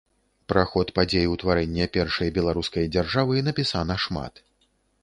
Пра 0.51 0.63
ход 0.71 0.93
падзей 0.99 1.27
утварэння 1.33 1.89
першай 1.99 2.33
беларускай 2.39 2.91
дзяржавы 2.97 3.47
напісана 3.51 4.03
шмат. 4.09 4.47